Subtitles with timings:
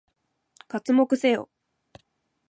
[0.67, 1.47] 刮目せよ！